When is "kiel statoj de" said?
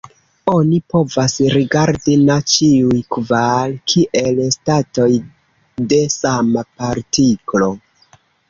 3.93-6.03